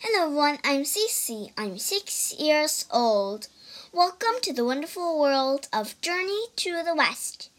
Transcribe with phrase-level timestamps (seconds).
[0.00, 1.50] Hello everyone, I'm Cece.
[1.58, 3.48] I'm six years old.
[3.92, 7.50] Welcome to the wonderful world of Journey to the West.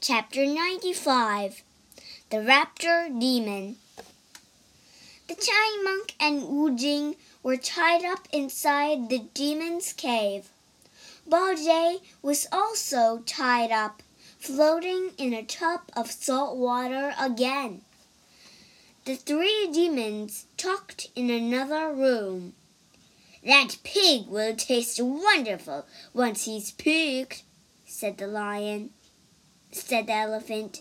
[0.00, 1.62] Chapter 95
[2.30, 3.76] The Raptor Demon.
[5.28, 7.14] The Tang Monk and Wu Jing
[7.44, 10.48] were tied up inside the demon's cave.
[11.28, 14.02] Bao was also tied up,
[14.40, 17.82] floating in a tub of salt water again.
[19.04, 22.54] The three demons talked in another room.
[23.44, 25.84] That pig will taste wonderful
[26.14, 27.42] once he's picked,
[27.84, 28.90] said the lion.
[29.72, 30.80] Said the elephant.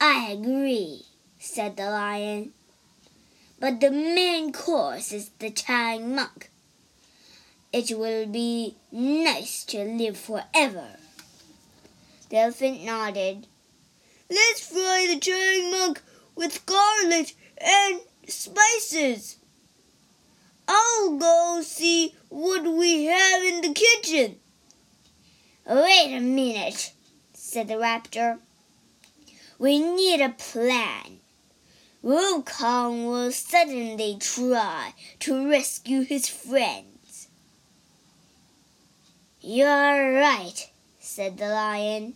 [0.00, 1.02] I agree,
[1.38, 2.54] said the lion.
[3.60, 6.50] But the main course is the Tang monk.
[7.70, 10.96] It will be nice to live forever.
[12.30, 13.46] The elephant nodded.
[14.30, 16.00] Let's fry the Tang monk
[16.34, 19.36] with garlic and spices.
[20.66, 24.36] I'll go see what we have in the kitchen.
[25.68, 26.92] Wait a minute,
[27.32, 28.38] said the raptor.
[29.58, 31.20] We need a plan.
[32.02, 37.28] Wukong will suddenly try to rescue his friends.
[39.40, 42.14] You're right, said the lion.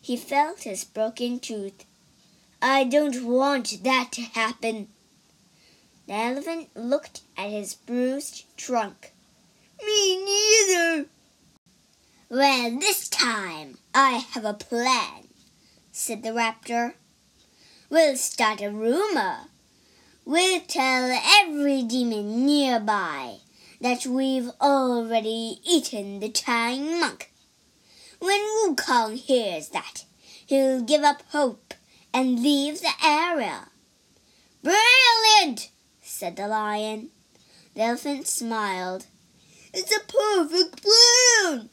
[0.00, 1.84] He felt his broken tooth.
[2.62, 4.88] I don't want that to happen.
[6.06, 9.12] The elephant looked at his bruised trunk.
[9.82, 11.06] Me neither.
[12.28, 15.28] Well, this time I have a plan,
[15.90, 16.92] said the raptor.
[17.88, 19.46] We'll start a rumor.
[20.26, 23.38] We'll tell every demon nearby
[23.80, 27.32] that we've already eaten the Tang monk.
[28.18, 30.04] When Wukong hears that,
[30.44, 31.72] he'll give up hope
[32.12, 33.68] and leave the area.
[34.62, 35.70] Brilliant,
[36.02, 37.10] said the lion.
[37.74, 39.06] The elephant smiled.
[39.72, 41.70] It's a perfect plan.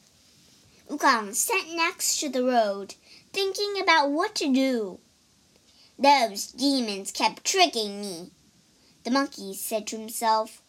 [0.88, 2.94] Wukong sat next to the road,
[3.32, 5.00] thinking about what to do.
[5.98, 8.30] Those demons kept tricking me,
[9.04, 10.62] the monkey said to himself.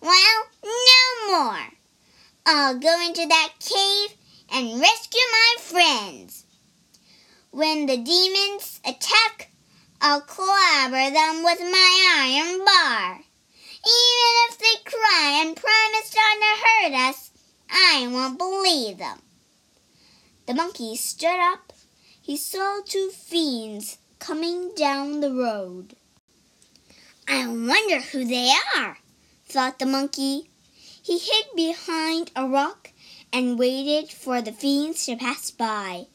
[0.00, 1.68] Well, no more.
[2.44, 4.16] I'll go into that cave
[4.52, 6.44] and rescue my friends.
[7.50, 8.71] When the demons
[10.04, 13.20] I'll clobber them with my iron bar.
[13.84, 17.30] Even if they cry and promise not to hurt us,
[17.70, 19.22] I won't believe them.
[20.46, 21.72] The monkey stood up.
[22.20, 25.94] He saw two fiends coming down the road.
[27.28, 28.98] I wonder who they are,
[29.46, 30.50] thought the monkey.
[31.00, 32.90] He hid behind a rock
[33.32, 36.06] and waited for the fiends to pass by.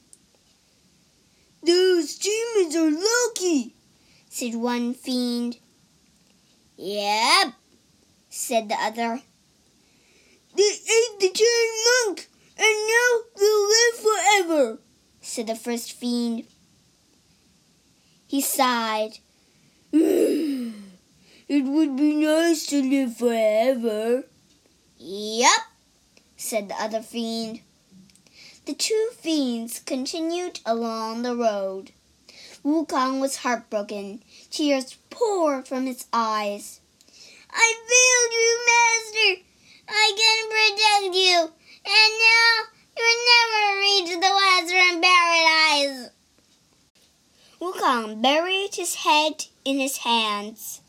[1.63, 3.75] Those demons are lucky,
[4.37, 5.57] said one fiend.
[6.75, 7.53] Yep,
[8.29, 9.19] said the other.
[10.55, 14.79] They ate the Tang monk, and now they'll live forever,
[15.21, 16.43] said the first fiend.
[18.27, 19.17] He sighed.
[19.91, 20.75] it
[21.49, 24.25] would be nice to live forever.
[24.99, 25.61] Yep,
[26.35, 27.61] said the other fiend.
[28.67, 31.91] The two fiends continued along the road.
[32.63, 34.23] Wukong was heartbroken.
[34.49, 36.81] Tears poured from his eyes.
[37.49, 39.41] I failed you, Master.
[39.89, 41.37] I can protect you,
[41.85, 42.53] and now
[42.97, 46.09] you'll never reach the Western Paradise.
[47.59, 50.81] Wukong buried his head in his hands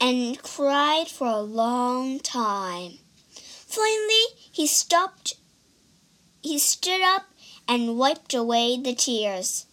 [0.00, 2.98] and cried for a long time.
[3.34, 5.34] Finally, he stopped
[6.42, 7.26] he stood up
[7.68, 9.66] and wiped away the tears.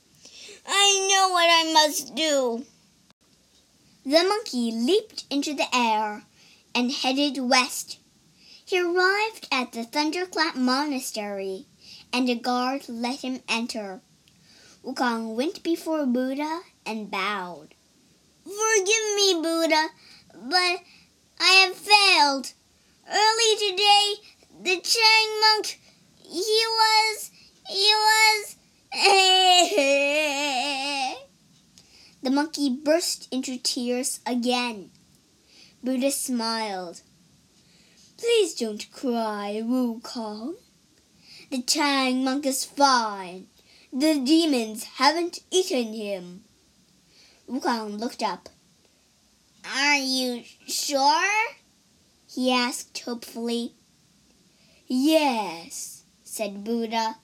[0.68, 2.66] I know what I must do.
[4.06, 6.24] The monkey leaped into the air
[6.76, 8.00] and headed west.
[8.66, 11.66] He arrived at the Thunderclap Monastery,
[12.12, 14.02] and a guard let him enter.
[14.84, 17.74] Wukong went before Buddha and bowed.
[18.44, 19.88] Forgive me, Buddha,
[20.34, 20.82] but
[21.40, 22.52] I have failed.
[23.10, 24.16] Early today,
[24.64, 25.80] the Tang monk
[26.24, 27.32] he was,
[27.70, 28.56] he was.
[32.28, 34.92] The monkey burst into tears again.
[35.82, 37.00] Buddha smiled.
[38.18, 40.56] Please don't cry, Wukong.
[41.50, 43.48] The Tang monk is fine.
[43.94, 46.44] The demons haven't eaten him.
[47.50, 48.50] Wukong looked up.
[49.64, 51.56] Are you sure?
[52.30, 53.72] he asked hopefully.
[54.86, 57.16] Yes said Buddha.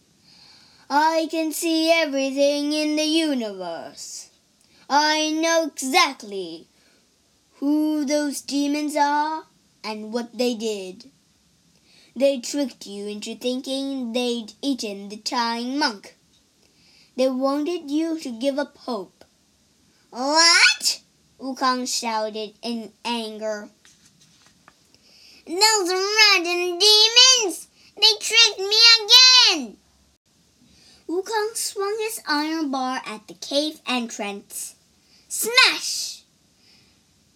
[0.90, 4.30] I can see everything in the universe.
[4.96, 6.68] I know exactly
[7.56, 9.46] who those demons are
[9.84, 11.10] and what they did.
[12.16, 16.16] They tricked you into thinking they'd eaten the Tang monk.
[17.18, 19.26] They wanted you to give up hope.
[20.12, 21.02] What?
[21.40, 23.70] Wukong shouted in anger.
[25.48, 27.68] Those rotten demons!
[27.96, 29.78] They tricked me again!
[31.10, 34.76] Wukong swung his iron bar at the cave entrance.
[35.36, 36.22] Smash!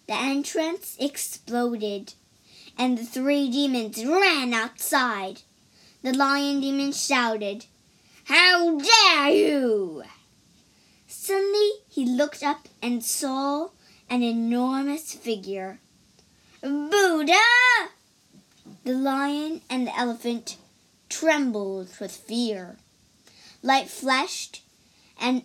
[0.06, 2.14] The entrance exploded,
[2.78, 5.42] and the three demons ran outside.
[6.02, 7.66] The lion demon shouted,
[8.22, 10.04] How dare you!
[11.08, 13.70] Suddenly he looked up and saw
[14.08, 15.80] an enormous figure.
[16.60, 17.34] Buddha!
[18.84, 20.56] The lion and the elephant
[21.08, 22.76] trembled with fear.
[23.60, 24.62] Light flashed,
[25.20, 25.42] and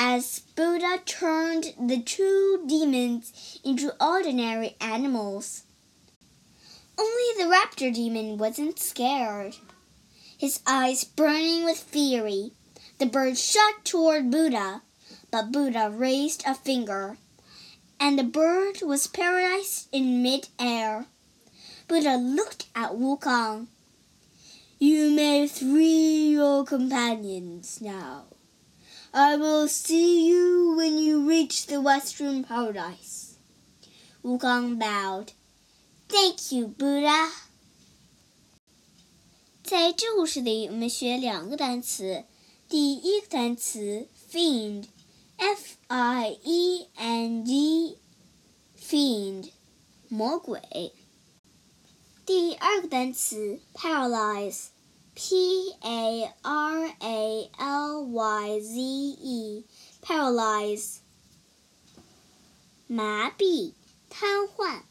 [0.00, 5.64] as Buddha turned the two demons into ordinary animals.
[6.96, 9.56] Only the raptor demon wasn't scared.
[10.38, 12.52] His eyes burning with fury,
[12.98, 14.82] the bird shot toward Buddha,
[15.32, 17.16] but Buddha raised a finger,
[17.98, 21.06] and the bird was paralyzed in mid-air.
[21.88, 23.66] Buddha looked at Wukong.
[24.78, 28.26] You may free your companions now.
[29.11, 33.37] I will see you when you reach the Western Paradise.
[34.23, 35.33] Wukong bowed.
[36.09, 37.31] Thank you, Buddha.
[39.63, 42.25] 在这故事里，我们学两个单词。
[42.67, 47.99] 第一个单词 fiend，f i e n d，fiend，
[50.09, 50.93] 魔鬼。
[52.25, 54.67] 第二个单词 paralyze。
[55.17, 59.65] P A R A L Y Z E
[60.01, 60.99] paralyze
[62.87, 63.73] 麻痹、
[64.09, 64.83] 瘫痪。